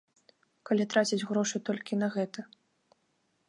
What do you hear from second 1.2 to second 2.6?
грошы толькі на гэта.